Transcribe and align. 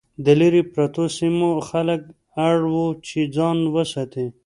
د 0.25 0.27
لرې 0.41 0.61
پرتو 0.73 1.03
سیمو 1.17 1.49
خلک 1.69 2.01
اړ 2.49 2.57
وو 2.73 2.87
چې 3.07 3.19
ځان 3.35 3.57
وساتي. 3.75 4.27